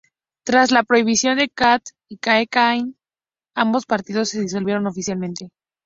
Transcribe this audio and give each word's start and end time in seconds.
Tras 0.43 0.71
la 0.71 0.81
prohibición 0.81 1.37
de 1.37 1.47
Kach 1.47 1.83
y 2.09 2.17
Kahane 2.17 2.47
Chai, 2.49 2.95
ambos 3.55 3.85
partidos 3.85 4.29
se 4.29 4.41
disolvieron 4.41 4.87
oficialmente. 4.87 5.51